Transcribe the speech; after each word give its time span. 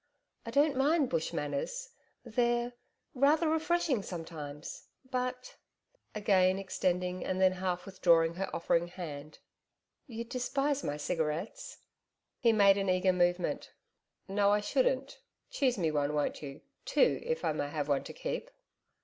'I 0.47 0.49
don't 0.49 0.75
mind 0.75 1.11
Bush 1.11 1.31
manners. 1.31 1.89
They're 2.23 2.73
rather 3.13 3.47
refreshing 3.47 4.01
sometimes.... 4.01 4.87
But' 5.11 5.57
again 6.15 6.57
extending 6.57 7.23
and 7.23 7.39
then 7.39 7.51
half 7.51 7.85
withdrawing 7.85 8.33
her 8.33 8.49
offering 8.51 8.87
hand. 8.87 9.37
'You'd 10.07 10.29
despise 10.29 10.83
my 10.83 10.97
cigarettes?' 10.97 11.77
He 12.39 12.51
made 12.51 12.79
an 12.79 12.89
eager 12.89 13.13
movement. 13.13 13.73
'No 14.27 14.49
I 14.49 14.59
shouldn't. 14.59 15.19
Choose 15.51 15.77
me 15.77 15.91
one, 15.91 16.15
won't 16.15 16.41
you 16.41 16.61
two 16.83 17.21
if 17.23 17.45
I 17.45 17.51
may 17.51 17.69
have 17.69 17.87
one 17.87 18.03
to 18.05 18.13
keep.' 18.13 18.49